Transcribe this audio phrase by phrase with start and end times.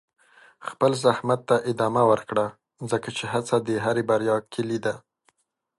[0.67, 2.45] خپل زحمت ته ادامه ورکړه،
[2.91, 4.95] ځکه چې هڅه د هرې بریا کلي ده.